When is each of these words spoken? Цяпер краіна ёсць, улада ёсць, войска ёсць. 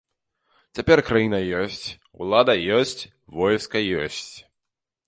Цяпер 0.79 1.01
краіна 1.09 1.39
ёсць, 1.61 1.83
улада 2.25 2.53
ёсць, 2.79 3.01
войска 3.45 3.77
ёсць. 4.03 4.33